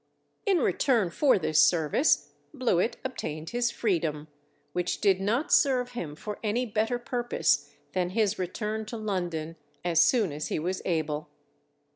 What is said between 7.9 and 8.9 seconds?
than his return